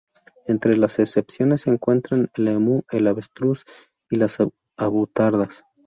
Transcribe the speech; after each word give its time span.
Entre 0.47 0.75
las 0.77 0.97
excepciones 0.97 1.61
se 1.61 1.69
encuentran 1.69 2.31
el 2.35 2.47
emú, 2.47 2.81
el 2.89 3.05
avestruz 3.05 3.65
y 4.09 4.15
las 4.15 4.37
avutardas. 4.75 5.63